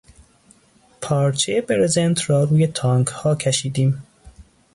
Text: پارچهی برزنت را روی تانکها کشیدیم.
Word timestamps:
پارچهی 1.01 1.61
برزنت 1.61 2.29
را 2.29 2.43
روی 2.43 2.67
تانکها 2.67 3.35
کشیدیم. 3.35 4.03